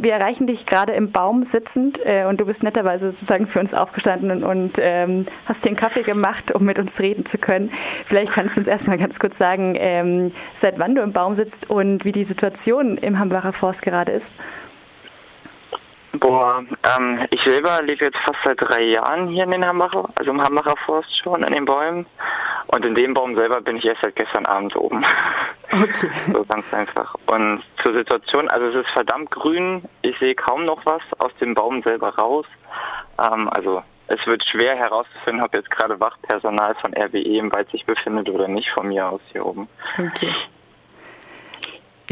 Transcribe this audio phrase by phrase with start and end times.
[0.00, 3.74] Wir erreichen dich gerade im Baum sitzend äh, und du bist netterweise sozusagen für uns
[3.74, 7.70] aufgestanden und, ähm, hast dir einen Kaffee gemacht, um mit uns reden zu können.
[8.06, 11.68] Vielleicht kannst du uns erstmal ganz kurz sagen, ähm, seit wann du im Baum sitzt
[11.68, 14.34] und wie die Situation im Hambacher Forst gerade ist.
[16.14, 20.30] Boah, ähm, ich selber lebe jetzt fast seit drei Jahren hier in den Hambacher, also
[20.30, 22.06] im Hambacher Forst schon, in den Bäumen.
[22.68, 25.04] Und in dem Baum selber bin ich erst seit gestern Abend oben.
[25.74, 26.10] Okay.
[26.30, 27.14] so ganz einfach.
[27.28, 29.82] Und zur Situation, also es ist verdammt grün.
[30.02, 32.44] Ich sehe kaum noch was aus dem Baum selber raus.
[33.18, 37.86] Ähm, also es wird schwer herauszufinden, ob jetzt gerade Wachpersonal von RWE im Wald sich
[37.86, 39.66] befindet oder nicht von mir aus hier oben.
[39.96, 40.34] Okay.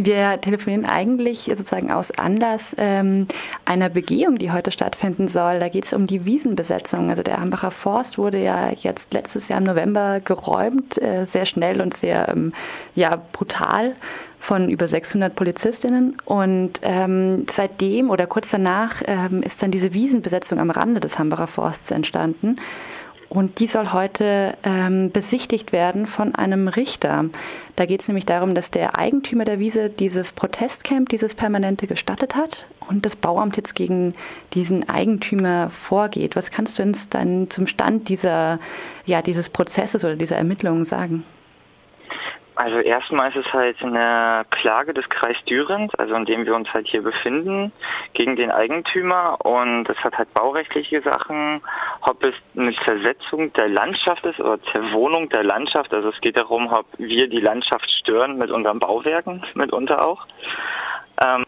[0.02, 3.26] Wir telefonieren eigentlich sozusagen aus Anlass ähm,
[3.66, 5.60] einer Begehung, die heute stattfinden soll.
[5.60, 7.10] Da geht es um die Wiesenbesetzung.
[7.10, 11.82] Also der Hambacher Forst wurde ja jetzt letztes Jahr im November geräumt, äh, sehr schnell
[11.82, 12.54] und sehr ähm,
[12.94, 13.94] ja, brutal
[14.38, 16.16] von über 600 Polizistinnen.
[16.24, 21.46] Und ähm, seitdem oder kurz danach ähm, ist dann diese Wiesenbesetzung am Rande des Hambacher
[21.46, 22.56] Forsts entstanden.
[23.30, 27.26] Und die soll heute ähm, besichtigt werden von einem Richter.
[27.76, 32.34] Da geht es nämlich darum, dass der Eigentümer der Wiese dieses Protestcamp, dieses permanente gestattet
[32.34, 34.14] hat und das Bauamt jetzt gegen
[34.52, 36.34] diesen Eigentümer vorgeht.
[36.34, 38.58] Was kannst du uns dann zum Stand dieser,
[39.06, 41.22] ja, dieses Prozesses oder dieser Ermittlungen sagen?
[42.62, 46.70] Also erstmal ist es halt eine Klage des Kreis Dürens, also in dem wir uns
[46.74, 47.72] halt hier befinden,
[48.12, 49.38] gegen den Eigentümer.
[49.42, 51.62] Und es hat halt baurechtliche Sachen,
[52.02, 56.70] ob es eine Zersetzung der Landschaft ist oder Zerwohnung der Landschaft, also es geht darum,
[56.70, 60.26] ob wir die Landschaft stören mit unseren Bauwerken mitunter auch.
[61.24, 61.46] Ähm,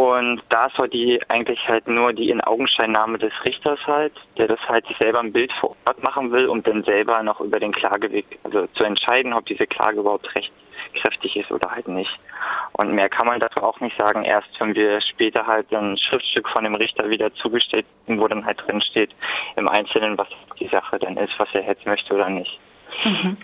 [0.00, 4.58] und da ist heute die eigentlich halt nur die In-Augenscheinnahme des Richters halt, der das
[4.66, 7.70] halt sich selber ein Bild vor Ort machen will, um dann selber noch über den
[7.70, 12.18] Klageweg, also zu entscheiden, ob diese Klage überhaupt rechtskräftig ist oder halt nicht.
[12.72, 16.48] Und mehr kann man dazu auch nicht sagen, erst wenn wir später halt ein Schriftstück
[16.48, 19.10] von dem Richter wieder zugestellt, wo dann halt drin steht
[19.56, 20.28] im Einzelnen, was
[20.58, 22.58] die Sache denn ist, was er jetzt möchte oder nicht.
[23.04, 23.36] Mhm.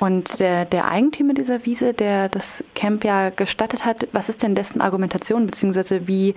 [0.00, 4.54] Und der, der Eigentümer dieser Wiese, der das Camp ja gestattet hat, was ist denn
[4.54, 6.34] dessen Argumentation, beziehungsweise wie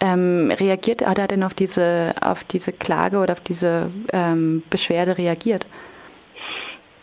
[0.00, 5.18] ähm, reagiert hat er denn auf diese, auf diese Klage oder auf diese ähm, Beschwerde
[5.18, 5.66] reagiert?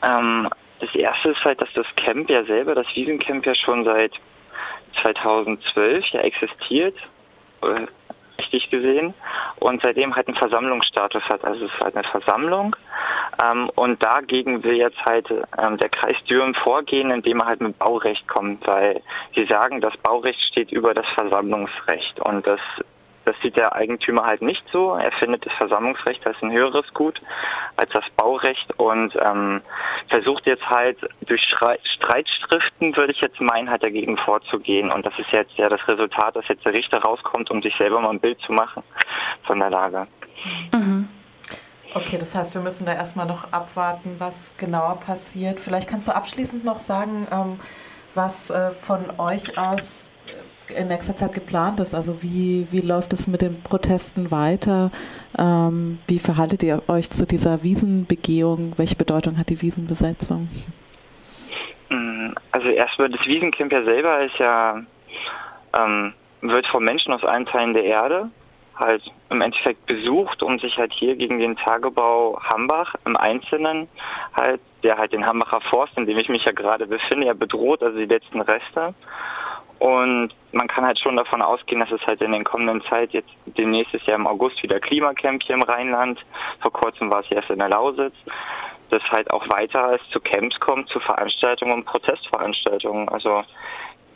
[0.04, 0.50] Ähm,
[0.80, 4.14] das erste ist halt, dass das Camp ja selber, das Wiesencamp ja schon seit
[5.02, 6.96] 2012 ja existiert
[7.62, 7.86] äh,
[8.40, 9.14] richtig gesehen
[9.60, 11.46] und seitdem halt einen Versammlungsstatus hat.
[11.46, 12.76] Also es ist halt eine Versammlung
[13.76, 15.30] und dagegen will jetzt halt
[15.62, 19.02] ähm, der Kreis Düren vorgehen, indem er halt mit Baurecht kommt, weil
[19.36, 22.60] sie sagen, das Baurecht steht über das Versammlungsrecht und das
[23.26, 24.96] das sieht der Eigentümer halt nicht so.
[24.96, 27.22] Er findet das Versammlungsrecht als ein höheres Gut
[27.78, 29.62] als das Baurecht und ähm,
[30.10, 34.92] versucht jetzt halt durch Streitschriften, würde ich jetzt meinen, halt dagegen vorzugehen.
[34.92, 38.02] Und das ist jetzt ja das Resultat, dass jetzt der Richter rauskommt, um sich selber
[38.02, 38.84] mal ein Bild zu machen
[39.44, 40.08] von der Lage.
[40.74, 41.01] Mhm.
[41.94, 45.60] Okay, das heißt, wir müssen da erstmal noch abwarten, was genauer passiert.
[45.60, 47.60] Vielleicht kannst du abschließend noch sagen, ähm,
[48.16, 50.12] was äh, von euch aus
[50.78, 51.94] in nächster Zeit geplant ist?
[51.94, 54.92] Also wie, wie läuft es mit den Protesten weiter?
[55.38, 58.74] Ähm, wie verhaltet ihr euch zu dieser Wiesenbegehung?
[58.78, 60.50] Welche Bedeutung hat die Wiesenbesetzung?
[61.90, 64.82] Mm, also erstmal das Wiesencamp ja selber ist ja
[65.78, 68.30] ähm, wird von Menschen aus allen Teilen der Erde
[68.76, 73.88] halt im Endeffekt besucht, um sich halt hier gegen den Tagebau Hambach im Einzelnen
[74.36, 77.84] halt, der halt den Hambacher Forst, in dem ich mich ja gerade befinde, ja bedroht,
[77.84, 78.94] also die letzten Reste.
[79.82, 83.32] Und man kann halt schon davon ausgehen, dass es halt in den kommenden Zeit jetzt
[83.46, 86.20] demnächst ist ja im August wieder Klimacamp hier im Rheinland.
[86.60, 88.14] Vor kurzem war es erst in der Lausitz.
[88.92, 93.10] Dass halt auch weiter es zu Camps kommt, zu Veranstaltungen und Protestveranstaltungen.
[93.10, 93.44] Also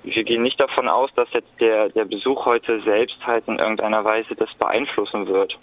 [0.06, 4.04] wir gehen nicht davon aus, dass jetzt der, der Besuch heute selbst halt in irgendeiner
[4.04, 5.58] Weise das beeinflussen wird.